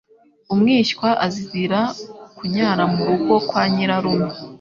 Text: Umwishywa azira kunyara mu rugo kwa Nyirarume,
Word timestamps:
Umwishywa 0.53 1.09
azira 1.25 1.81
kunyara 2.37 2.83
mu 2.93 3.01
rugo 3.09 3.33
kwa 3.47 3.63
Nyirarume, 3.73 4.31